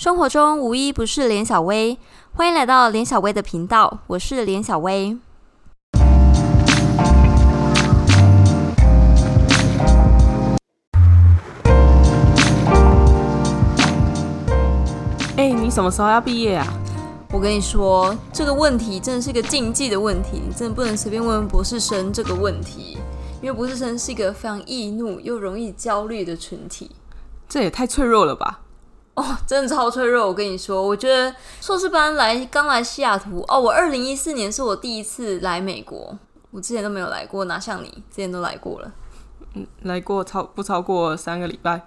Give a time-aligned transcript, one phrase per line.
[0.00, 1.98] 生活中无一不是连小薇，
[2.32, 5.18] 欢迎来到连小薇的频道，我是连小薇。
[15.36, 16.66] 哎、你什么时候要毕业啊？
[17.30, 22.96] 我跟你说，这个问题真的是一个禁忌的问题，你真的不能随便问博士生这个问题，
[23.42, 26.90] 因为博士生是一个非常易怒又容易焦虑的群体。
[27.46, 28.60] 这也太脆弱了吧！
[29.20, 30.26] 哦，真的超脆弱。
[30.26, 36.16] 我跟你说，我觉得硕士班来刚来西雅图哦，我二零一四年是我第一次来美国，
[36.50, 38.92] 我之前都没有来过，哪像你之前都来过了。
[39.54, 41.82] 嗯来过超不超过三个礼拜，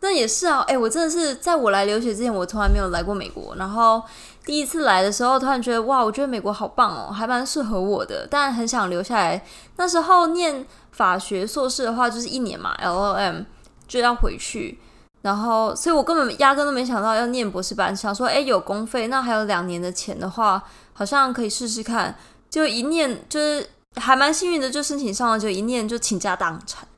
[0.00, 3.54] 那也是啊，哎、我真的是在我来留学之前，我从来没有来过美国。
[3.56, 4.02] 然后
[4.44, 9.44] 第一次来的时候，突然觉得哇，我觉得美国好棒哦，还蛮适合我的，但很想留下来。
[9.76, 13.42] 那时候念法学硕士的话，就是一年嘛，L O M
[13.86, 14.78] 就要回去。
[15.22, 22.14] 然后，所以我根本压根都没想到要念博士班，想说，哎，有公费，那还有两年的钱的话，好像可以试试看。
[22.48, 26.88] 就一念，就是还蛮幸运的，就申请上了，就一念就倾家荡产，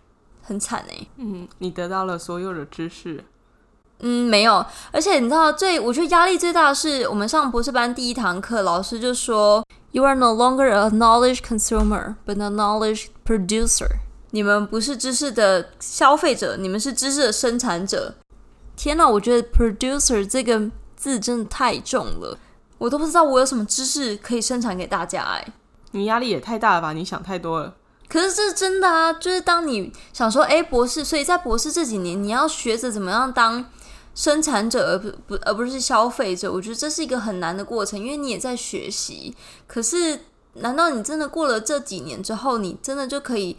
[0.43, 3.25] 很惨哎、嗯，你得到了所有的知识，
[3.99, 13.89] 嗯，没有，而且你知道最，我觉得压力最大的是我们上博士班第一堂课，老师就说，You are no longer a knowledge consumer, but a knowledge producer。
[14.31, 18.15] 你们不是知识的消费者，你们是知识的生产者。
[18.77, 22.39] 天呐，我觉得 producer 这个字真的太重了，
[22.79, 25.53] 我都不知道我有什么知识可以生产给大家哎。
[25.93, 26.93] 你压力也太大了吧？
[26.93, 27.75] 你想太多了。
[28.09, 33.65] 可是这是真的啊，就是当你想说，哎，博士，所以在博士这几年，你要学着怎么样当
[34.15, 36.53] 生产者，而不不而不是消费者。
[36.53, 39.37] 我觉得这是一个很难的过程，因为你也在学习。
[39.67, 40.21] 可是，
[40.55, 43.57] 难道你真的过了这几年之后，你真的就可以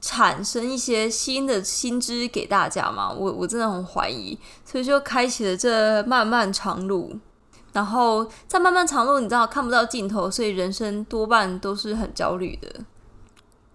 [0.00, 3.10] 产生一些新的新知给大家吗？
[3.10, 7.16] 我我真的很怀疑，所以就开启了这漫漫长路。
[7.72, 12.68] 然后在漫漫长路，你知道看不到尽头，所以人生多半都是很焦虑的。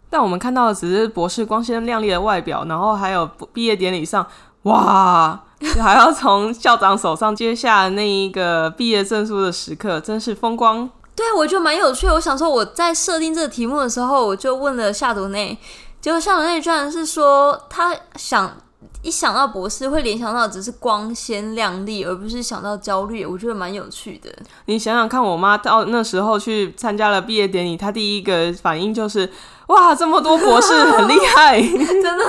[0.10, 4.26] 但我们看到的只是博士光鲜亮丽的外表，然后还有毕业典礼上，
[4.64, 5.44] 哇，
[5.82, 10.90] 还要从校长手上接下那一个毕业证书的时刻，真是风光。
[11.16, 12.08] 对，我觉得蛮有趣。
[12.08, 15.58] 我想说，我在设定这个题目的时候，我就问了夏朵内，
[16.06, 18.56] 结果夏朵内居然是说，他想
[19.02, 23.26] 一想到博士会联想到只是光鲜亮丽，而不是想到焦虑。
[23.26, 24.30] 我觉得蛮有趣的。
[24.66, 29.28] 你想想看，我妈到那时候去参加了毕业典礼，她第一个反应就是：
[29.66, 31.60] 哇，这么多博士，很厉害。
[31.66, 32.24] 真的，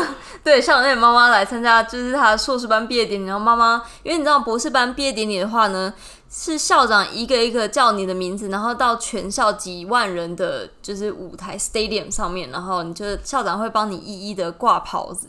[0.47, 5.93] 对，像我那妈妈来参加，就是她硕士班毕业典礼，然后妈妈，因为你知道博士班毕业典礼的话呢，
[6.31, 15.27] 是校长一个一个叫你的名字，然后到全校几万人的就是舞台 stadium 上面，然后你就校长会帮你一一的挂袍子，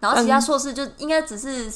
[0.00, 1.72] 然后其他硕士就应该只是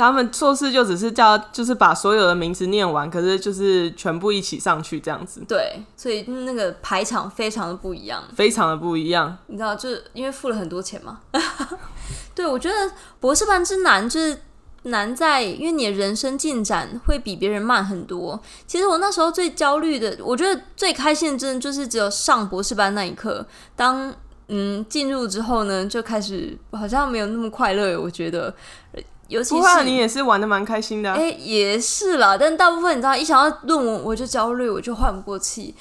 [0.00, 8.22] 他们硕士就只是叫，就是把所有的名字念完，可是就是全部一起上去这样子，对，所以那个排场非常的不一样。
[8.34, 9.36] 非常的不一样。
[9.46, 11.20] 你知道，就是因为付了很多钱嘛。
[12.34, 14.40] 对，我觉得博士班之难就是
[14.84, 18.40] 难在，因为你的人生进展会比别人慢很多。
[18.66, 23.46] 其实我那时候最焦虑的，我觉得最开心的，真的就是只有上博士班那一刻。
[23.76, 24.14] 当
[24.48, 28.00] 嗯进入之后呢，就开始好像没有那么快乐。
[28.00, 28.54] 我觉得，
[28.92, 31.16] 呃尤其不会啊，是你也是玩的蛮开心的、啊。
[31.16, 35.74] 哎、也是啦，但大部分你知道，一想到论文我就焦虑，我就换不过气。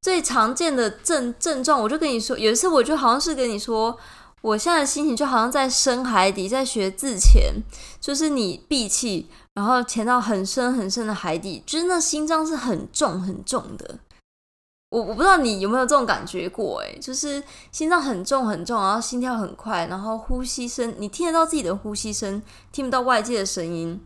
[0.00, 3.96] 最常见的症症状，我就跟你说，有一次我就好像是跟你说，
[4.40, 7.62] 我现在的心情就好像在深海底，在学自潜，
[8.00, 13.98] 就是你闭气，然后潜到很深很深的海底，就是那心脏是很重很重的。
[14.92, 23.98] 我我不知道你有没有这种感觉过、欸，就是心脏很重很重，然后心跳很快，然后呼吸声你听得到自己的呼吸声，听不到外界的声音。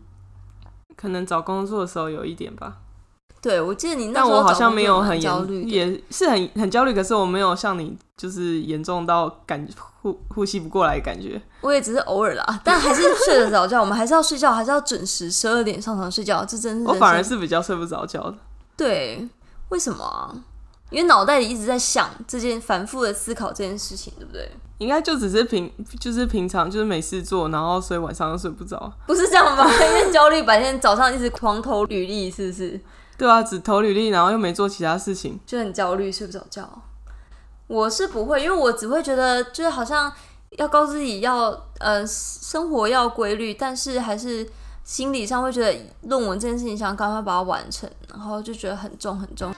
[0.95, 2.77] 可能找工作的时候有一点吧，
[3.41, 9.67] 对，我记得你那但时候我好像没有很，焦虑，也是很很焦虑，可是我没有像你就是严重到感
[10.01, 11.41] 呼呼吸不过来的感觉。
[11.59, 13.81] 我也只是偶尔啦，但还是睡得着觉。
[13.81, 18.37] 我们还是要睡觉，还是要准时十二点上床睡觉，这真是我反而是比较睡不着觉的。
[18.77, 19.27] 对，
[19.69, 20.33] 为什么啊？
[20.89, 24.49] 因为脑袋里一直在想这件反复的思考这件事情，对不对？
[24.77, 28.91] 应该就只是平，就是平常就是没事做，然后所以晚上又睡不着。
[29.07, 29.65] 不是这样吧？
[29.73, 32.79] 因为焦虑，白天早上一直狂投履历，是不是
[33.17, 35.39] 对啊，只投履历，然后又没做其他事情。
[35.45, 36.69] 就很焦虑，睡不着觉？
[37.65, 40.13] 我是不会，因为我只会觉得就是好像
[40.51, 41.49] 要告诉自己要
[41.79, 44.47] 呃生活要规律，但是还是
[44.83, 49.51] 心理上会觉得论文这件事情想赶快把它完成，然后就觉得很重很重。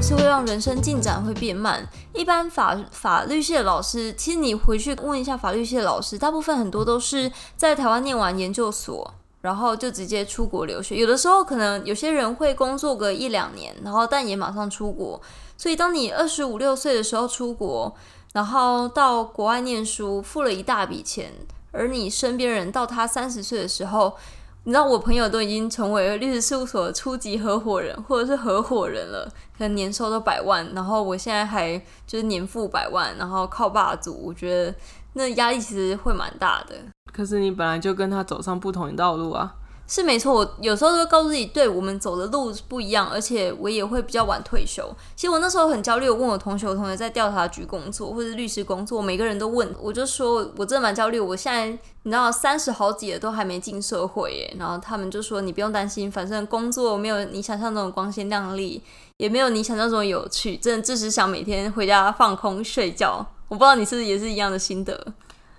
[0.00, 1.86] 是会让人生进展会变慢。
[2.14, 10.96] 一般法法律系的老师，其实你回去问一下法律系的老师，大部分很多都是在台湾念完研究所，然后就直接出国留学。
[10.96, 15.20] 有的时候可能有些人会工作个一两年，然后但也马上出国。
[15.56, 17.92] 所以当你二十五六岁的时候出国，
[18.32, 21.32] 然后到国外念书，付了一大笔钱，
[21.72, 24.16] 而你身边人到他三十岁的时候。
[24.64, 29.26] 你知道我朋友都已经成为律师事务所的初级合伙人，或者是合伙人了，
[29.56, 34.74] 可能年收都百万，然后我现在还就是年付百万，然后靠霸主，我觉得
[35.14, 36.74] 那压力其实会蛮大的。
[37.12, 39.54] 可是你本来就跟他走上不同的道路啊。
[39.90, 44.94] 是没错，我有时候都会告诉自己，对我们走的路不一样，而且我也会比较晚退休。
[45.16, 51.18] 其实我那时候很焦虑，我问我同学，我同学在调查局工作或者律师工作，每个人都问，我就说我真的蛮焦虑。
[51.18, 51.66] 我现在
[52.02, 54.54] 你知道三十好几了，都还没进社会耶。
[54.58, 58.82] 然后他们就说你不用担心，反正工作没有你想象中的光鲜亮丽，
[59.16, 63.26] 也没有你想象中的有趣，真的只是想每天回家放空睡觉。
[63.48, 65.14] 我不知道你是不是也是一样的心得？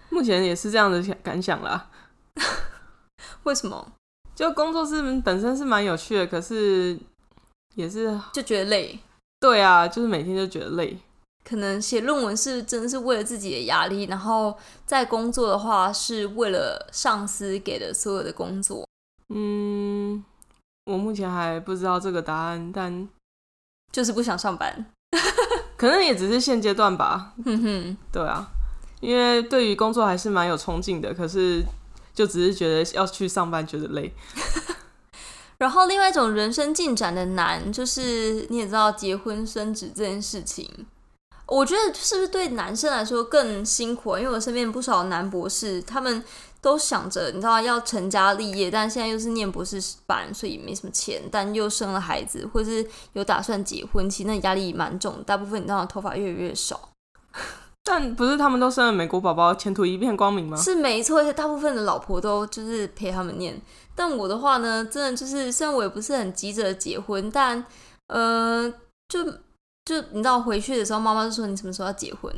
[0.09, 1.87] 目前也是这样的感想啦。
[3.43, 3.93] 为什么？
[4.39, 6.97] 就工作是本身是蛮有趣的，可是
[7.75, 8.97] 也是就觉得累。
[9.37, 10.97] 对啊，就是每天就觉得累。
[11.43, 18.87] 可能写论文是真的是为了自己的压力，然后在工作的话是为了上司给的所有的工作。
[19.27, 20.23] 嗯，
[20.85, 23.09] 我目前还不知道这个答案，但
[23.91, 24.85] 就是不想上班。
[25.75, 27.33] 可能也只是现阶段吧。
[27.43, 28.49] 哼哼，对啊，
[29.01, 31.61] 因为对于工作还是蛮有憧憬的，可是。
[32.19, 34.13] 就只是觉得要去上班觉得累，
[35.57, 40.69] 然后另外一种人生进展的难，就是你也知道结婚生子这件事情，
[41.45, 44.17] 我觉得是不是对男生来说更辛苦？
[44.17, 46.21] 因为我身边不少男博士，他们
[46.59, 56.88] 都想着你知道要成家立业，但现在又是念博士班，所以没什么钱，但又生了孩子，或是有打算结婚，其实那压力蛮重，大部分你知道头发越来越少。
[57.91, 60.55] 但不是他们都生了美国宝宝，前途一片光明吗？
[60.55, 63.59] 是没错，而且大部分的老婆都就是陪他们念。
[63.95, 67.65] 但我的话呢，真的就是虽然我也不是很急着结婚，但
[68.05, 68.71] 呃，
[69.07, 69.25] 就
[69.85, 72.31] 就你知道回去的时候，妈妈就说你什么时候要结婚？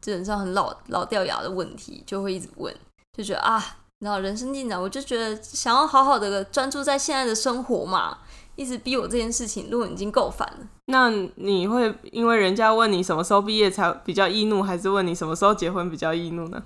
[0.00, 2.72] 基本上很老老掉牙的问题，就会一直问，
[3.18, 3.60] 就觉得啊，
[3.98, 8.18] 你知道人生进展，我就觉得想要好好的专注在现在的生活嘛。
[8.54, 10.66] 一直逼我这件事情，论文已经够烦了。
[10.86, 16.62] 那你会因为人家问你什么时候毕业才比较易怒，还是问你什么时候结婚比较易怒呢？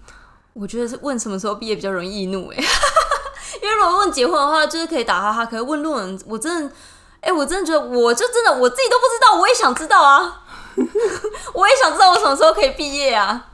[0.53, 2.57] 我觉得是问什么时候毕业比较容易易怒哎，
[3.63, 5.47] 因为如果问结婚的话，就是可以打哈哈。
[5.47, 6.75] 可是问论文，我真的，
[7.21, 10.45] 哎，我真的觉得，我就真的我自己都不知道，我也想知道啊，
[11.55, 13.47] 我也想知道我什么时候可以毕业啊。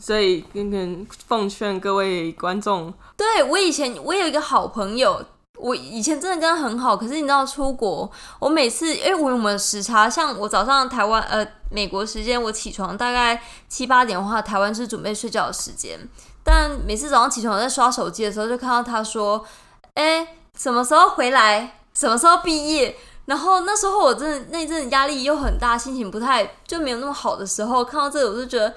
[0.00, 5.24] 所以跟跟奉劝各位观众，对我以前我有一个好朋友。
[5.58, 15.98] 我以前真的跟他很好，可是你知道出国，我每次因为我们时差，像我早上台湾呃美国时间，我起床大概七八点的话，台湾是准备睡觉的时间。
[16.44, 19.42] 但每次早上起床在刷手机的时候，就看到他说
[19.96, 21.78] ：“哎，什么时候回来？
[21.94, 28.74] 什么时候毕业？”然后那时候我真的那阵压力又很大，心情不太就没有那么好的时候，看到这个我就觉得。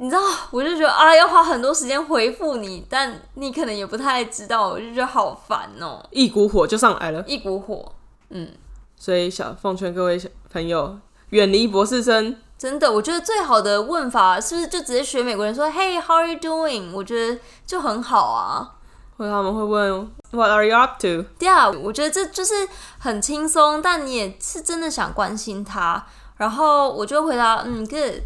[0.00, 0.20] 你知道，
[0.50, 6.04] 我就觉得啊，要花很多时间回复你，但你可能也不太知道，我就觉得好烦哦。
[6.10, 7.92] 一股火就上来了，一股火，
[8.30, 8.48] 嗯。
[8.96, 10.98] 所以想奉劝各位小朋友，
[11.30, 12.36] 远离博士生。
[12.58, 16.92] 真的，我觉得最好的问法是不是就直接学美国人说，Hey，how are you doing？
[16.92, 18.72] 我觉得就很好啊。
[19.16, 21.24] 或者他们会问，What are you up to？
[21.38, 22.66] 对啊，我觉得这就是
[22.98, 26.04] 很轻松，但你也是真的想关心他。
[26.38, 28.22] 然后我就回答，嗯，Good。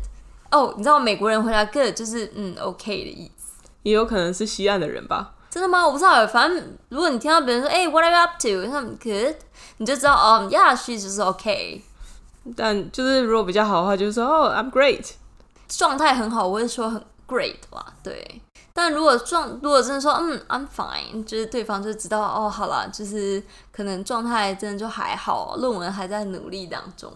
[0.50, 5.32] 哦，你知道美国人回答 good 就是嗯 OK 的意思，也有可能是西岸的人吧？
[5.50, 5.84] 真的吗？
[5.86, 6.26] 我不知道。
[6.26, 8.70] 反正如果你听到别人说，哎，What are you up to？
[8.70, 9.34] 他们 good，
[9.78, 11.82] 你就知道哦，Yeah，she 就是 OK。
[12.56, 15.12] 但就是如果比较好的话，就是说哦，I'm great，
[15.68, 17.94] 状态很好，我会说很 great 吧？
[18.02, 18.42] 对。
[18.72, 27.12] 但如果状如果真的说嗯，I'm fine，就是对方就知道哦，好了，就是可能状态真的就还好，论文还在努力当中。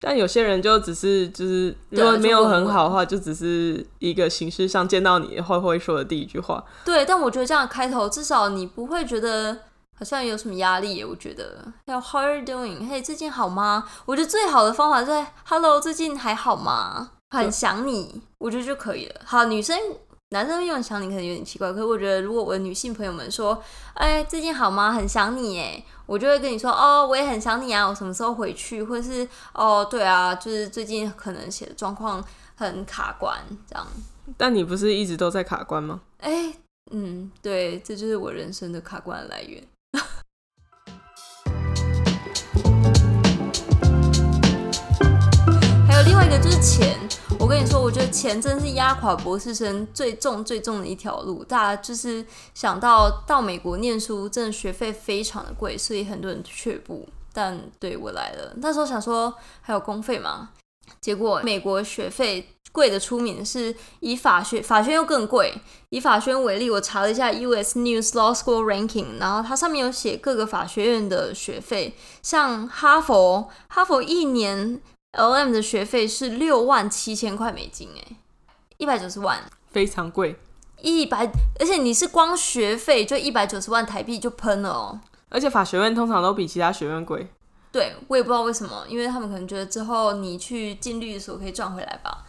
[0.00, 6.64] 但有些人就只是就是如果没有很好的话，就只是一个形式上见到你会会说的第一句话。
[6.84, 9.58] 对，但我觉得这样开头至少你不会觉得
[9.98, 11.02] 好像有什么压力。
[11.02, 12.88] 我觉得要 How are you doing？
[12.88, 13.88] 嘿，最近好吗？
[14.06, 17.10] 我觉得最好的方法是 Hello，最近还好吗？
[17.30, 19.20] 很想你，我觉得就可以了。
[19.24, 19.76] 好，女生。
[20.30, 23.58] 男生用想你可能有点奇怪，可是我觉得如果我的女性朋友们说，
[23.94, 24.92] 哎，最近好吗？
[24.92, 28.82] 很想你哎，我就会跟你说，哦，我也很想你啊，我什么时候回去？
[28.82, 32.24] 或者是，哦，对啊，就是最近可能写的状况
[32.56, 33.38] 很卡关，
[33.68, 33.86] 这样。
[34.38, 36.00] 但你不是一直都在卡关吗？
[36.20, 36.54] 哎，
[36.92, 39.62] 嗯，对，这就是我人生的卡关的来源。
[45.86, 46.98] 还有另外一个就是钱。
[47.48, 51.42] 我跟你说，我觉得钱真是压垮博士生最重最重的一条路。
[51.42, 57.08] 大家就是想到到美国念书，真的学费非常的贵，所以很多人却步。
[57.32, 60.50] 但对我来了，那时候想说还有公费嘛，
[61.00, 62.50] 结果美国学费。
[62.70, 65.52] 贵的出名是以法学法学又更贵。
[65.88, 67.78] 以法学为例，我查了一下 U.S.
[67.78, 74.80] News Law School Ranking，然后它上面有写各个法学院的学费，像哈佛，哈佛一年
[75.18, 75.52] L.M.
[75.52, 78.16] 的学费是六万七千块美金，哎，
[78.76, 80.36] 一百九十万，非常贵，
[80.80, 85.00] 一百，而且你是光学费就一百九十万台币就喷了哦。
[85.28, 87.28] 而且法学院通常都比其他学院贵，
[87.72, 92.24] 对我也不知道为什么，因为他们可能觉得之后你去进律所可以赚回来吧。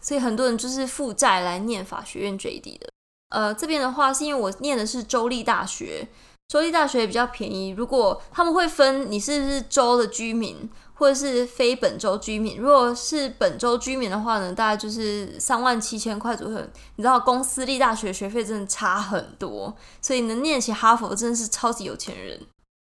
[0.00, 2.88] 所以很多人就是负债来念法学院 JD 的。
[3.28, 6.08] 呃，这边的话是因为我念的是州立大学，
[6.48, 7.68] 州立大学也比较便宜。
[7.68, 10.68] 如果他们会分你是不是州的居民，
[11.02, 12.56] 或者是非本州居民。
[12.60, 16.56] 如果是本州居民的话呢，大概就是三万七千块左右。
[16.94, 22.40] 你知道公私立大学学费真的差很多，所以能念起哈佛真的是超级有钱人。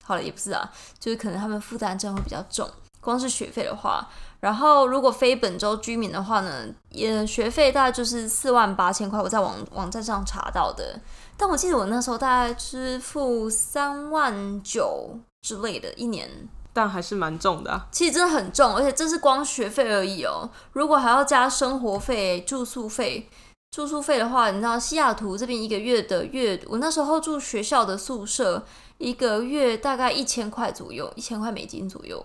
[0.04, 2.68] 好了，也不是啊，就是可能他们负担真的会比较重，
[3.00, 4.08] 光是学费的话。
[4.40, 10.98] 然后，如果非本州居民的话呢，也学费大概就是四万八千块，我在网网站上查到的。
[11.36, 16.28] 但我记得我那时候大概是付三万九之类的，一年。
[16.72, 20.48] 但还是蛮重的，其实真的很重，而且这是光学费而已哦。
[20.72, 23.28] 如果还要加生活费、住宿费，
[23.72, 28.64] 住宿费的话，你知道西雅图这边一个月的月，我那时候住学校的宿舍，
[28.98, 32.24] 一个月大概一千块左右，一千块美金左右。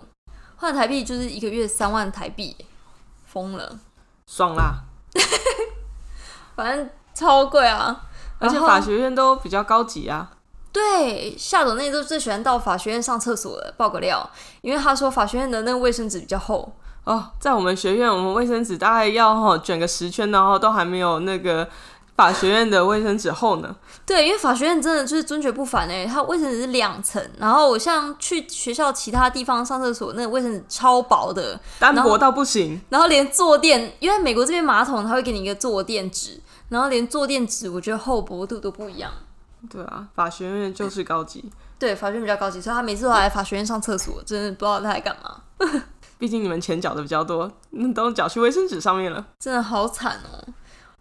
[0.57, 2.55] 换台币就是一个月三万台币，
[3.25, 3.79] 疯了，
[4.25, 4.83] 爽啦！
[6.55, 8.05] 反正超贵啊，
[8.39, 10.34] 而且法学院都比较高级啊。
[10.75, 14.29] 对，夏总那都最喜欢到法学院上厕所了，爆个料，
[14.59, 16.69] 因为他说法学院的那个卫生纸比较厚
[17.05, 17.31] 哦。
[17.39, 21.65] 在我们学院，我们卫生纸大概要哈卷个十圈，然后都还没有那个。
[22.17, 23.75] 法学院的卫生纸厚呢？
[24.05, 32.79] 对，因为法学院真的就是尊爵不凡哎，它卫生纸是两层，然后我像去学校其他地方上厕所，那个卫生纸超薄的，单薄到不行。
[32.87, 36.39] 然后连坐垫，因为美国这边马桶它会给你一个坐垫纸，
[36.69, 39.11] 然后连坐垫纸我觉得厚薄度都不一样。
[39.69, 41.51] 对啊，法学院就是高级。
[41.77, 45.41] 对，法学院比较高级，所以他每次都来法学院上厕所，真的不知道他在干嘛。
[46.17, 50.53] 毕竟你们钱缴的比较多，那都缴去卫生纸上面了，真的好惨哦。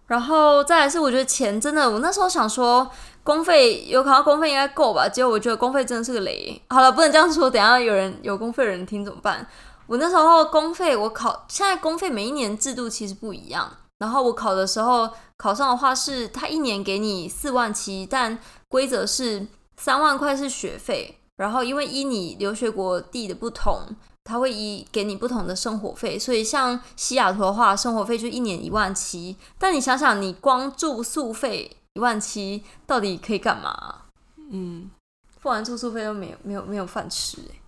[0.06, 2.90] 然后再来是，我觉得钱真的，我那时候想说
[3.22, 6.60] 公费有考到公费应该够吧，结果我觉得公费真的是个雷。
[6.68, 9.46] 好了，不能这样说，等下有人有公费的人听怎么办？
[9.86, 13.70] 我那时候公费我考，现在公费每一年制度其实不一样。
[14.04, 15.08] 然后我考的时候
[15.38, 19.46] 考上的话是，他一年给你四万七，但规则是
[19.78, 23.96] 三万块是学费，然后因为依你留学国地的不同。
[24.26, 29.36] 他会以给你不同的生活费，所以像西雅图的话，生活费就一年一万七。
[29.58, 34.02] 但你想想，你光住宿费一万七，到底可以干嘛？
[34.50, 34.90] 嗯，
[35.38, 37.60] 付完住宿费又没有没有没有饭吃哎。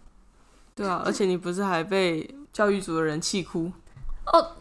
[0.75, 3.71] 对啊，而且你不是还被教育组的人气哭？
[4.33, 4.53] 哦，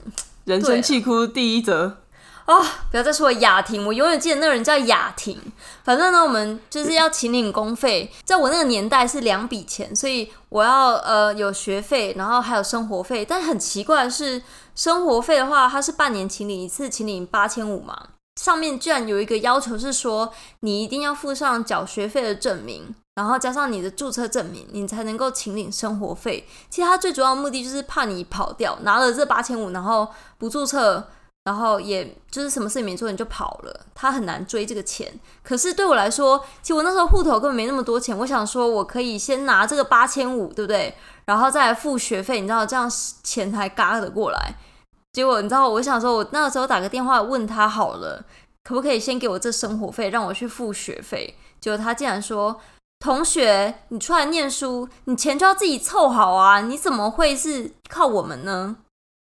[0.45, 1.97] 人生气哭第一折。
[2.45, 2.53] 啊！
[2.91, 5.35] 不要再说雅婷，我永远记得那个人叫雅婷。
[5.83, 13.25] 反正呢，我们就是要请领公费，在我那个年代是两笔钱，所以我要呃有学费，然后还有生活费。
[13.25, 14.43] 但很奇怪的是，
[14.75, 18.09] 生活费的话，它是半年请领一次，请领八千五嘛。
[18.35, 26.47] 上面居然有一个要求是说，你一定要附上缴学费的证明，然后加上你的注册证明，你才能够请领生活费。
[26.69, 31.07] 其实它最主要的目的就是怕你跑掉，拿了这八千五，然后不注册。
[31.45, 35.07] 然后也就是什么事也没做你就跑了，他很难追这个钱。
[35.43, 38.17] 可是对我来说，其实我那时候户头根本没那么多钱。
[38.17, 40.95] 我想说，我可以先拿这个八千五，对不对？
[41.25, 44.55] 然后再来付学费，你知道这样钱才嘎得过来。
[45.15, 48.21] 结果你知道，我想说，我那个时候打个电话问他好了，
[48.65, 51.37] 可不可以先给我这生活费，让我去付学费？
[51.61, 52.59] 结果他竟然说
[52.99, 58.75] ：“同学，你出来念书，你钱就要自己凑好啊，你怎么会是靠我们呢？”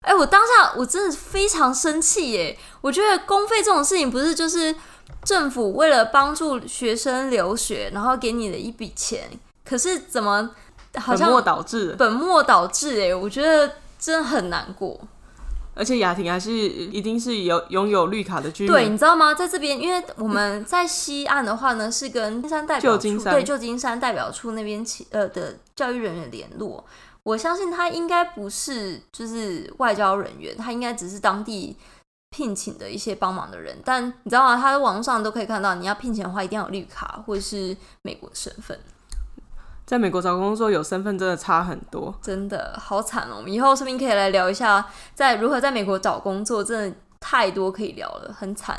[0.06, 2.58] 哎，我当下我真的非常生气耶！
[2.82, 4.76] 我觉得公费这种事情不是就是
[5.24, 9.30] 政府为了帮助学生留学，然后给你的一笔钱，
[9.64, 10.50] 可是怎么
[10.96, 11.96] 好像本末倒置？
[11.98, 13.14] 本末倒置哎！
[13.14, 15.00] 我觉得真的很难过。
[15.78, 19.32] 而且雅婷还是一定是有拥有绿卡的居民，对，你知道吗？
[19.32, 26.84] 在这边，因为我们在西岸的话呢，是跟金山代表处对旧金山代表处那边起呃的教育人员联络。
[27.22, 31.76] 我相信他应该不是就是外交人员，他应该只是当地
[32.30, 33.76] 聘请的一些帮忙的人。
[33.84, 34.56] 但你知道吗？
[34.56, 38.78] 他在网络上都可以看到，你要聘请的话，一定要有绿卡或者是美国身份。
[39.88, 43.36] 在美国找工作有身份真的差很多，真的好惨哦！
[43.38, 48.78] 我们以后说不定可以来聊一下，在如何在美国找工作，真的太多可以聊了，很惨。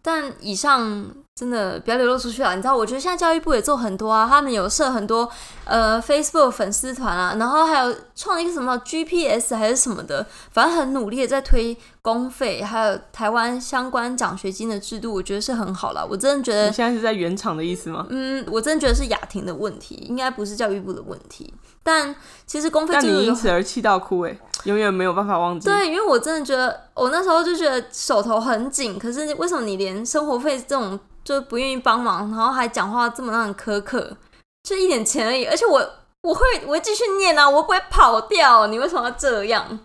[0.00, 2.76] 但以上真的不要流露出去了，你知道？
[2.76, 5.28] 我觉得现在教育部也做很多啊，他们有设很多
[5.64, 16.06] 呃 Facebook 粉丝团啊，然后还有创了一个什么 GPS 还是什么的，反正很努力的在推公费，还有台湾相关奖学金的制度，我觉得是很好了。
[16.08, 18.06] 我真的觉得你现在是在原厂的意思吗？
[18.08, 21.52] 嗯，我真的觉得是雅婷的问题，应该不是教育部的问题。
[21.82, 22.14] 但
[22.46, 25.68] 其实公费但你制度有因此而气到哭哎，永远没有办法忘记。
[25.68, 34.16] 对，因为我真的觉得，我那时候就觉得手头很紧，可是为什么你连生活费这种就不愿意帮忙，然后还讲话这么让人苛刻，
[34.62, 35.78] 就一点钱而已，而且我
[36.22, 39.78] 我会我会继续念啊，我不会跑掉，你为什么要这样？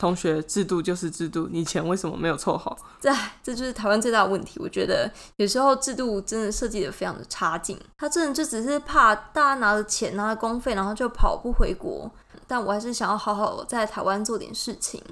[0.00, 2.74] 同学，制度就是制度，你钱为什么没有凑好？
[2.98, 4.58] 这这就是台湾最大的问题。
[4.58, 12.10] 我觉得有时候制度真的设计的非常的差劲，他真的就只是怕大家拿了钱拿了公费，然后就跑不回国。
[12.46, 15.02] 但我还是想要好好在台湾做点事情。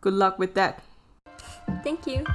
[0.00, 0.76] Good luck with that。
[1.84, 2.22] Thank you。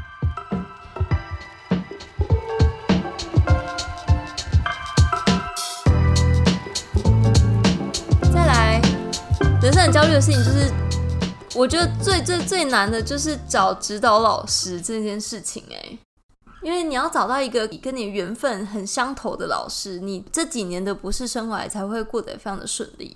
[8.32, 8.80] 再来，
[9.60, 10.72] 人生很焦虑的事情就是，
[11.56, 15.98] 我觉得最最最难的就是找指导老师这件事情、哎，
[16.62, 23.16] 因为你要找到一个跟你缘分很相投的老师，你这几年的博士生涯才会过得非常的顺利。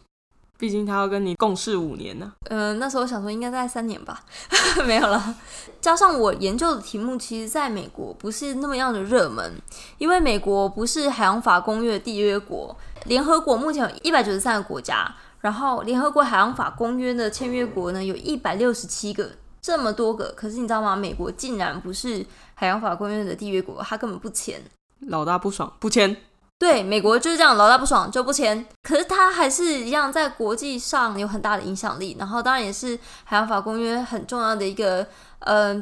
[0.57, 4.23] 毕竟他要跟你共事五年呢、呃，那时候想说应该在三年吧，
[4.87, 5.35] 没有了。
[5.79, 9.53] 加上我研究的题目，其实在美国不是那么样的热门，
[9.97, 19.31] 因为美国不是海洋法公约缔约国，联合国目前有一百九十三个国家，然后联合国海洋法公约的签约国呢有一百六十七个，
[19.61, 20.95] 这么多个，可是你知道吗？
[20.95, 24.61] 美国竟然不是海洋法公约的缔约国，他根本不签。
[25.07, 26.15] 老大不爽不签，
[26.57, 28.65] 对，美国就是这样，老大不爽就不签。
[28.83, 35.07] 可是他还是一样在国际上有很大的影响力，然后当然也是海洋法公约很重要的一个
[35.39, 35.81] 呃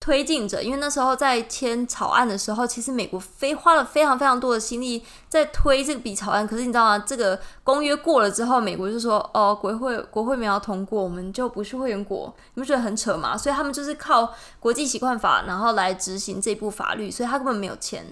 [0.00, 0.62] 推进者。
[0.62, 6.46] 因为那时候在签草案的时候，其实美国非花了非常非常多的心力在推这笔草案。
[6.46, 6.98] 可是你知道吗？
[6.98, 12.34] 这个公约过了之后，美国就说哦，国会国会没有通过，我们就不是会员国。
[12.54, 13.36] 你不觉得很扯吗？
[13.36, 18.04] 所以他们就是靠国际习惯法，然后来执行这部法律，所以他根本没有签。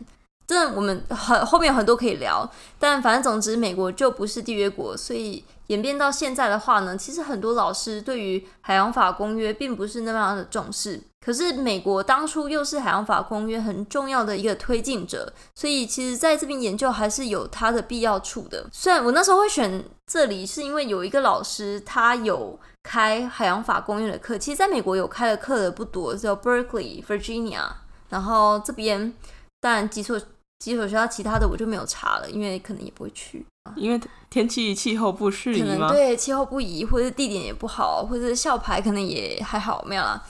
[0.47, 11.03] 真的，我们很后面有很多可以聊，但反正总之，美国就不是缔约国，所以演变到现在的话呢，其实很多老师对于海洋法公约并不是那么样的重视。
[11.27, 18.65] 可是美国当初又是海洋法公约很重要的一个推进者，所以其实在这边研究还是有它的必要处的。
[18.71, 27.65] 虽然我那时候会选这里，是因为有一个老师他有开海洋法公约的课，其实在美国有开的课的不多，只有 Berkeley、Virginia，
[28.09, 29.13] 然后这边
[29.61, 30.17] 当然基础。
[30.59, 33.45] 基础学校其他的我就没有查了，因为可能也不会去，
[33.77, 35.89] 因为天气气候不适宜可能吗？
[35.93, 40.25] 对气候不宜，或者地点也不好，或者校牌可能也还好，没有啦。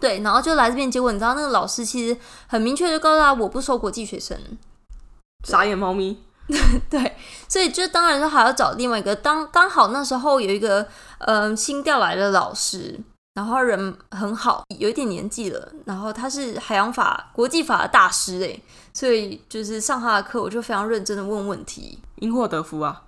[0.00, 4.38] 对，然后就来这边，结果你知道那个老师其实很明确就告诉他，我不收国际学生。
[5.44, 6.16] 傻眼猫咪，
[6.90, 7.16] 对，
[7.48, 9.14] 所以就当然就还要找另外一个。
[9.14, 10.82] 当刚好那时候有一个
[11.18, 12.98] 嗯、呃新调来的老师，
[13.34, 22.00] 然后人很好，有一点年纪了，然后他是海洋法、国际法的大师诶，所以就是上他的课，我就非常认真的问问题。
[22.16, 23.02] 因祸得福啊！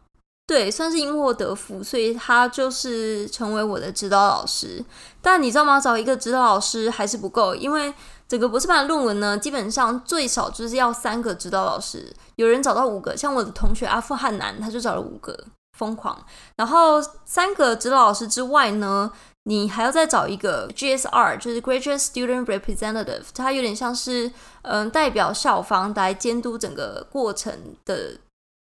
[0.50, 4.84] 对，算是因祸得福，所以他就是成为我的指导老师。
[5.22, 5.78] 但你知道吗？
[5.78, 7.94] 找一个指导老师还是不够，因为
[8.26, 15.38] 整个博士班的论文呢，基本上最少就是要三个指导老师，有人找到五个，像我的同学阿富汗男，他就找了五个，
[15.78, 16.18] 疯狂。
[16.56, 19.08] 然后三个指导老师之外呢，
[19.44, 24.32] 你还要再找一个 GSR，就是 Graduate Student Representative，它有点像是
[24.62, 28.18] 嗯代表校方来监督整个过程的。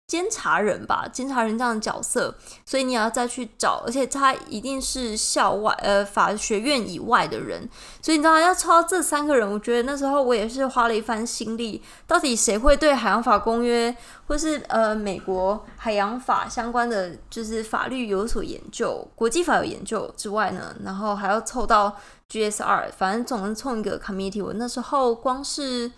[0.10, 2.34] 监察人吧，监察人这样的角色，
[2.66, 7.70] 所以你也要再去找，而且他一定是校外呃法学院以外的人，
[8.02, 13.96] 所以你知道要抽到这三个人，我觉得那时候我也是花了一番心力，到底谁会对海洋法公约
[14.26, 21.96] 或是呃美国海洋法相关的就是法律有所研究，国际法有研究之外呢，然后还要凑到
[22.32, 24.44] GSR，反正总能凑一个 committee。
[24.44, 25.92] 我那时候光是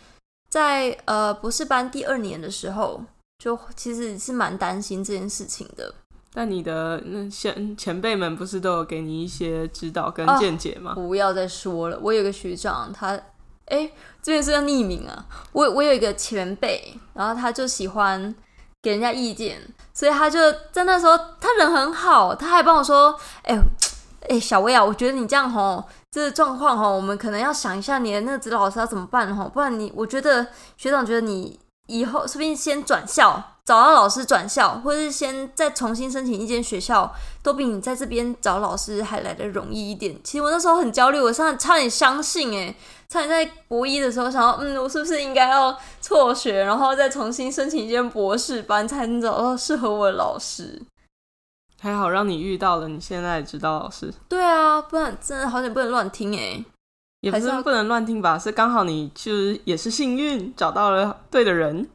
[0.50, 3.02] 在呃博士班第二年的时候。
[3.42, 5.92] 就其实是蛮担心这件事情的。
[6.32, 10.94] 但你的那先前辈们不是都有给你一些指导跟见解吗？
[10.94, 13.20] 不要再说了，我有个学长，他
[13.66, 15.26] 哎这边是要匿名啊。
[15.54, 18.34] 我我有一个前辈，然后他就喜欢
[18.80, 19.60] 给人家意见，
[19.92, 20.40] 所以他就
[20.72, 23.58] 在那时候他人很好，他还帮我说，哎
[24.30, 25.84] 哎小薇啊，我觉得你这样吼。
[26.12, 30.46] 这个状况哈，我们可能要想一下你的那个指导老师要怎么办哈，不然你我觉得
[30.78, 31.60] 学长觉得你。
[31.92, 40.18] 以后说不定先转校，找到老师转校，或者是先再重新申请一间学校，都比你在这边找老师还来的容易一点。
[40.24, 42.74] 其实我那时候很焦虑，我差差点相信，诶，
[43.10, 50.82] 差点在博一的时候想到，嗯，我是不是应该要辍学，然后再重新申请一间博士班，才能找到适合我的老师。
[51.82, 54.14] 还好让你遇到了你现在知道老师。
[54.30, 56.64] 对啊，不然真的好像不能乱听诶。
[57.22, 61.88] 也不是不能乱听吧，是刚好你就是也是幸运找到了对的人。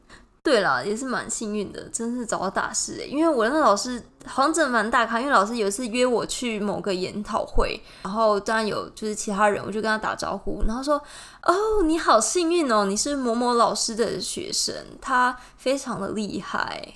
[0.42, 3.04] 对了，也是蛮幸运的，真是找到大师哎！
[3.04, 11.02] 因为我那老师好像真的蛮大咖，因为老师有一次约我去某个研讨会，然后当然有就是其他人，我就跟他打招呼，然后说
[11.42, 16.94] ：“哦，你好幸运哦，你是某某老师的学生，他非常的厉害。”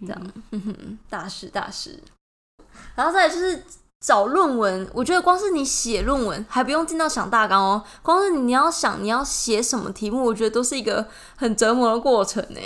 [0.00, 0.32] 这样，
[1.10, 2.02] 大师大师。
[2.94, 3.62] 然后再就是。
[4.02, 12.60] 找论文，我觉得光是你写论文还不用进到想大纲哦，光是你要想你要写什么题目，我觉得都是一个很折磨的过程呢。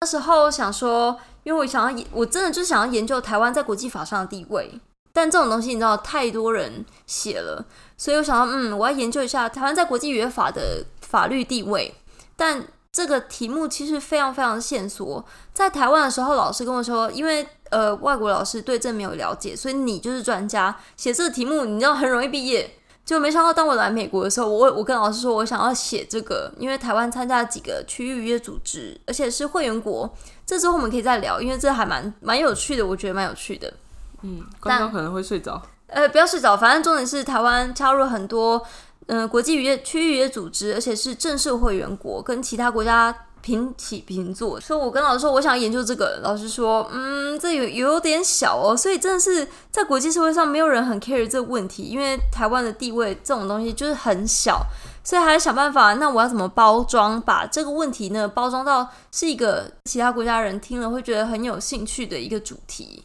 [0.00, 4.80] 那时候想说，因为我想要，我真的就想要研究台湾在国际法上的地位，
[5.12, 7.64] 但这种东西你知道太多人写了，
[7.96, 11.94] 所以我想到，嗯，我要研究一下台湾在国际语言法的法律地位，
[12.36, 12.66] 但。
[12.92, 15.24] 这个题目其实非常非常线索。
[15.52, 22.76] 在台湾的时候，老师跟我说，因为呃外国老师对这没有了解，所以你就是专家写这个题目，你知道很容易毕业。
[23.02, 30.12] 就没想到当我来美国的时候，我我跟老师说我想要写这个，因为台湾参加了几个区域渔业组织，而且是会员国。
[30.46, 33.72] 这之后我们可以再聊，因为这还蛮蛮有趣的，我觉得蛮有趣的。
[34.22, 35.60] 嗯，观众可能会睡着。
[35.88, 38.64] 呃，不要睡着，反正重点是台湾加入了很多。
[39.12, 44.60] 嗯，国际渔业区域渔业组织，而且是正式会员国，跟其他国家平起平坐。
[44.60, 46.20] 所以我跟老师说，我想研究这个。
[46.22, 48.76] 老师说，嗯，这有有点小哦。
[48.76, 54.64] 所以真的是在国际社会上，没有人很 care 这个问题，因为台湾的地位这种东西就是很小，
[55.02, 55.94] 所以还是想办法。
[55.94, 63.02] 那我要怎么包装，把这个问题呢包装到是一个其他国家人听了会觉得很有兴趣的一个主题？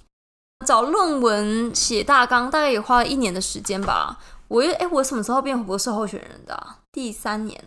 [0.65, 4.17] 找论文写大纲，大概也花了一年的时间吧。
[4.47, 6.75] 我又哎，我什么时候变博士候选人的？
[6.91, 7.63] 第三年，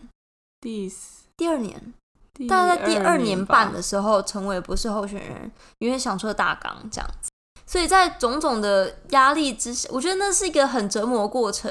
[0.60, 0.90] 第
[1.36, 1.94] 第二年，
[2.48, 7.30] 大概在第二年半的时候成为博士候选人，因为想出了大纲这样子。
[7.66, 11.70] 所以在种种的压力之下，我觉得那是一个很折磨的过程。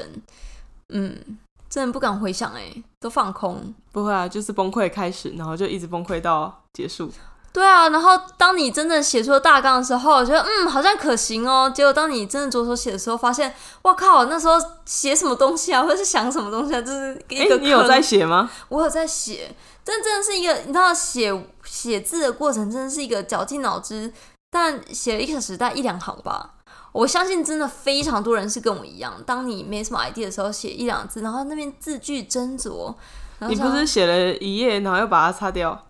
[0.90, 3.74] 嗯，真的不敢回想，哎，都放空。
[3.90, 7.10] 不会啊，就是崩溃开始，然后就一直崩溃到结束。
[7.50, 11.68] 对啊，然后当你真正写出了大纲的时候，我觉得嗯好像可行哦。
[11.74, 17.56] 结果当你真的着手写的时候，发现我靠，那时候写什么东西啊，或者是想什么东西啊，就是一个。
[17.56, 18.48] 你有在写吗？
[18.68, 21.32] 我有在写，但真的是一个，你知道写
[21.64, 24.12] 写字的过程真的是一个绞尽脑汁，
[24.50, 26.50] 但写了一个小时，大概一两行吧。
[26.92, 32.94] 我相信真的非常多人是跟我一样，当你没什么 idea 的时候，写一两字，然后那边字句斟酌。
[33.40, 35.86] 你不是写了一页，然后又把它擦掉？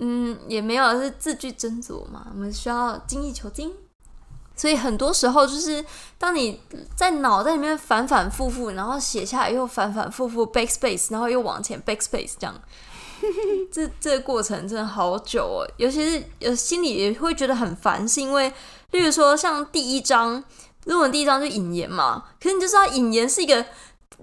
[0.00, 3.72] 嗯，也没有是字句斟酌嘛，我们需要精益求精，
[4.54, 5.84] 所以很多时候就是
[6.16, 6.60] 当你
[6.94, 12.54] 在脑袋里面反反复复，然后写下来又反反复复 backspace，然后又往前 backspace 这样，
[13.72, 18.52] 这这个过程真的好久哦，尤其是有心里也会觉得很烦，是因为
[18.92, 20.44] 例如说像第一章
[20.84, 23.64] 论文第一章就引言嘛，可是你就知道引言是一个。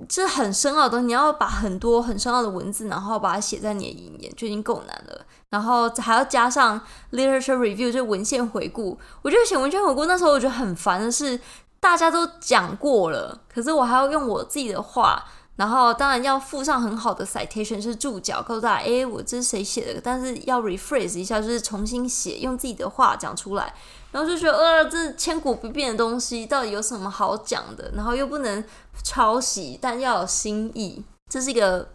[0.09, 5.25] 这很深奥的东西，你要把很多很深奥的文字，然后把它写在你的引言，就已经够难了。
[5.49, 6.79] 然后还要加上
[7.11, 8.99] literature review，就文献回顾。
[9.21, 11.39] 我觉得写文献回顾那时候我觉得很烦的是，
[11.79, 15.23] 大家都讲过了，可是我还要用我自己的话，
[15.55, 20.01] 然后当然要附上很好的 citation 是注脚，告诉大家，哎，我这是谁写的？
[20.03, 23.73] 但是要 rephrase 一下，就是重新写，用自己的话讲出来。
[24.11, 27.91] 然后就觉得，呃，这千古不变的东西到底有什么好讲的？
[27.95, 28.63] 然后又不能
[29.03, 31.87] 抄袭，但要有新意，这是一个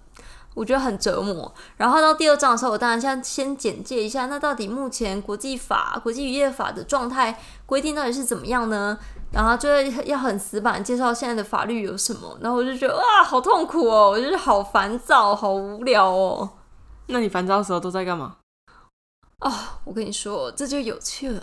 [0.54, 1.52] 我觉得很折磨。
[1.76, 8.98] 然后到第二章的时候，我当然先先简介一下，那到底目前国际法、国际渔业法的状态规定到底是怎么样呢？
[9.32, 9.68] 然后就
[10.04, 12.36] 要很死板介绍现在的法律有什么。
[12.40, 16.50] 然后我就觉得，哇，好痛苦哦，我就是好烦躁，好无聊哦。
[17.06, 18.36] 那你烦躁的时候都在干嘛？
[19.40, 19.52] 哦，
[19.84, 21.42] 我跟你说，这就有趣了。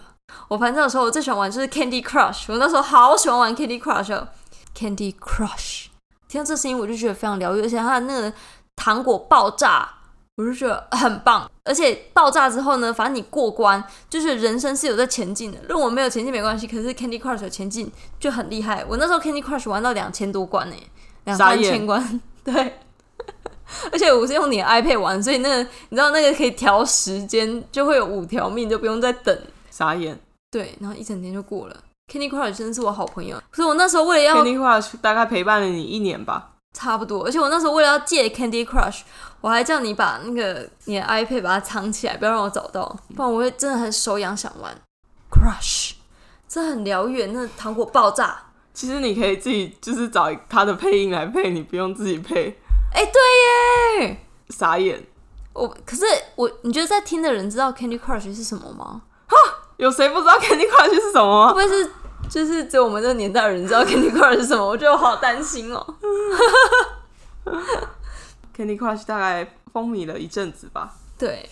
[0.49, 2.51] 我烦躁的时候，我最喜欢玩就是 Candy Crush。
[2.51, 5.85] 我那时候好喜欢玩 Candy Crush，Candy Crush。
[6.27, 8.33] 听到这声音，我就觉得非常疗愈，而且它的那个
[8.77, 9.89] 糖果爆炸，
[10.37, 11.51] 我就觉得很棒。
[11.65, 15.57] 而且爆炸之后呢，反正你过关，就是人生是有在前进的。
[15.67, 18.85] 如果没有前进没关系，可是 Candy Crush 有前进就很厉害。
[18.87, 20.75] 我那时候 Candy Crush 玩到两千多关呢，
[21.25, 22.21] 两三千关。
[22.45, 22.79] 对，
[23.91, 25.57] 而且我是用你的 iPad 玩，所以那个
[25.89, 29.37] 你知道那个可以调时间，就会有五条命，就不用再等。
[29.69, 30.17] 傻眼，
[30.49, 31.75] 对，然后一整天就过了。
[32.09, 37.25] Candy Crush 真的是我好朋友，所以我那时候为了要 Candy Crush 大概陪伴了你一年吧，差不多。
[37.25, 39.01] 而且我那时候为了要借 Candy Crush，
[39.41, 44.75] 我还叫你把那个你的 iPad 把它藏起来，不要让我找到，不然我会真的很手痒想玩
[45.31, 45.93] Crush。
[46.47, 48.43] 这很疗愈，那糖果爆炸。
[48.73, 52.59] 其实你可以自己就是找它的配音来配，你不用自己配。
[52.93, 54.23] 哎、对耶！
[54.49, 55.03] 傻眼，
[55.53, 59.01] 我可是我，你觉得在听的人知道 Candy Crush 是什么吗？
[59.27, 59.35] 哈
[59.77, 61.53] 有谁不知道 Candy Crush 是什么吗？
[61.53, 61.91] 会不会是
[62.29, 64.65] 就是只有我们这个年代的人知道 Candy Crush 是什么？
[64.65, 65.95] 我觉得我好担心哦。
[68.55, 70.95] Candy Crush 大概风靡了一阵子吧。
[71.17, 71.49] 对，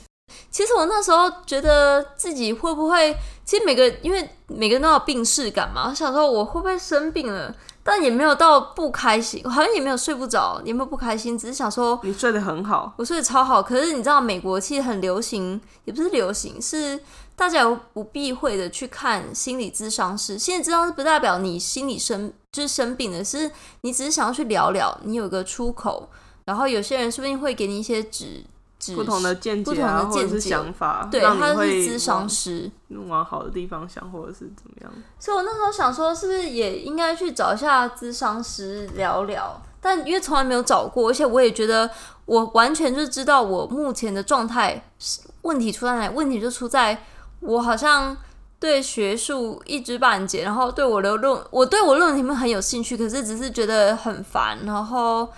[0.50, 13.62] 其实我那时候觉得自己会不会，其实每个因为每个人都有病逝感嘛，我想说我会不会生病了，但也没有到不开心，好像也没有睡不着，也没有不开心，只是想说你睡得很好，我睡得超好。
[13.62, 17.00] 可是你知道，美国其实很流行，也不是流行，是
[17.36, 20.40] 大家有不避讳的去看心理咨商师。
[20.40, 26.10] 心理咨商师不代表你心理生就是生病的，是你只是想要去聊聊，你有个出口。
[26.46, 28.44] 然后有些人说不定会给你一些指
[28.80, 32.72] 指不同的见不同解啊，或者是的见解想法，对，他是会咨商往师，
[33.08, 34.94] 往好的地方想，或者是怎么样。
[35.20, 39.60] 所以我那时候想说，是不是也应该去找一下咨商师聊聊？
[39.82, 41.90] 但因为从来没有找过，而且我也觉得
[42.26, 47.04] 我完全就知道我目前的状态是问题出在哪里，问题就出在
[47.40, 48.16] 我好像
[48.60, 55.30] 对学术一知半解，然后对我的论，我对我论文题目很有兴趣，可是只是觉得很烦，然后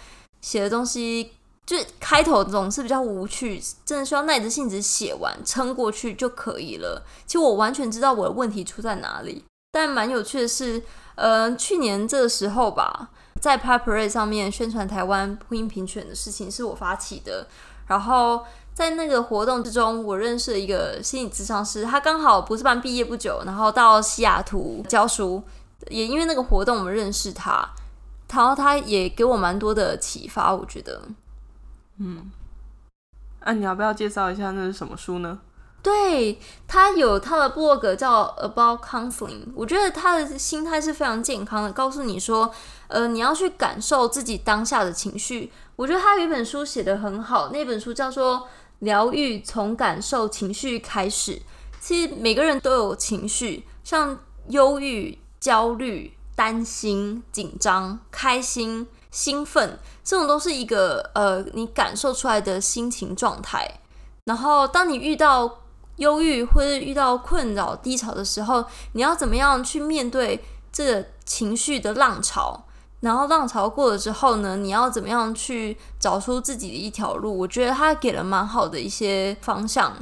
[0.42, 1.32] 写的东西。
[1.68, 7.04] 就开头总是比较无趣，真的需要耐着性子写完，撑过去就可以了。
[7.26, 10.82] 其实我完全知道我的问题出在哪里，但蛮有趣的是，
[11.16, 13.10] 呃，去年这个时候吧，
[13.42, 17.46] 在 p a p e r a 上面宣传台湾婚姻平权的事情是我发起的。
[17.88, 18.46] 然后
[18.78, 25.42] 在那个活动之中，我认识了一个心理咨商师，他刚好博士班毕业不久，然后到西雅图教书，
[25.88, 27.68] 也因为那个活动我们认识他，
[28.32, 31.02] 然后他也给我蛮多的启发，我觉得。
[33.44, 35.40] 那、你要不要介绍一下那是什么书呢？
[35.82, 42.54] 对他有他的 blog 叫 About Counseling，我觉得他的心态是非常健康的，告诉你说，
[42.90, 45.52] 呃，你要去感受自己当下的情绪。
[45.78, 48.40] 我觉得他有一本书写得很好，那本书叫做
[48.80, 51.34] 《疗愈从感受情绪开始》。
[51.80, 63.80] 其实每个人都有情绪，像忧郁、焦虑、担心、紧张、开心、兴奋，这种都是一个呃你感受出来的心情状态。
[64.26, 65.60] 然后，当你遇到
[65.96, 72.66] 忧郁或者遇到困扰、低潮的时候，你要怎么样去面对这个情绪的浪潮？
[73.02, 77.38] 然后浪潮过了之后呢，你要怎么样去找出自己的一条路？
[77.38, 79.94] 我觉得他给了蛮好的一些方向。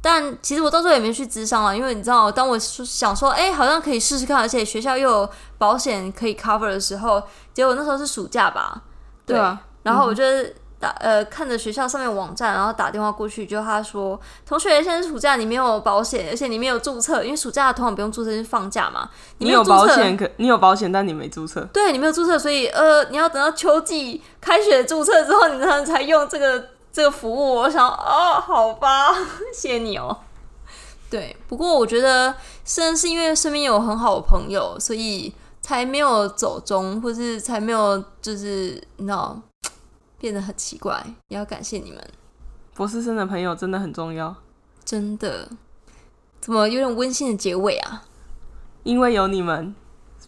[0.00, 7.22] 但其实我到最后也没去咨商啊，因为你知道，当我想说，哎，好像可以试试看，而且学校又有保险可以 cover 的时候，
[7.54, 8.82] 结果那时候是暑假吧，
[9.24, 10.24] 对啊，然后我就
[10.82, 19.08] 打呃看着学校上面网站，然后打电话过去，就他说：“同学，现在暑假，你没有保险，而且你没有注册，因为暑假通常不用注册，是放假嘛。
[19.38, 21.60] 你有没注册保险，可你有保险，但你没注册。
[21.72, 27.54] 对你没有注册，所以呃，你要等到秋季开学注册之后，你才能才用这个这个服务。
[27.54, 29.14] 我想，哦，好吧，
[29.54, 30.18] 谢谢你哦。
[31.08, 39.38] 对，不过我觉得，甚至是因为身边有很好的朋友，所以才没有走中，或是才没有就是你知道
[40.22, 41.04] 变得很奇怪。
[41.26, 42.00] 也要感谢你们，
[42.74, 44.34] 博士生的朋友真的很重要，
[44.84, 45.48] 真的。
[46.40, 48.04] 怎么有点温馨的结尾啊？
[48.84, 49.74] 因为有你们，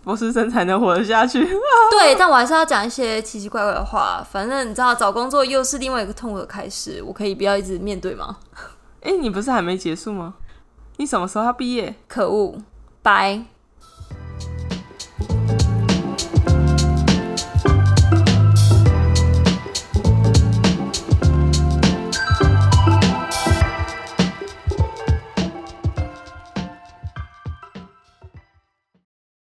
[0.02, 1.44] 博士生才能活得下去。
[1.90, 4.22] 对，但我还是要讲一些奇奇怪怪的话。
[4.28, 7.02] 反正你知道，找工作又是另外一个痛苦的开始。
[7.02, 8.38] 我可以不要一直面对吗？
[9.02, 10.34] 哎、你不是还没结束吗？
[10.96, 11.94] 你什么时候要毕业？
[12.08, 12.58] 可恶，
[13.02, 13.44] 拜。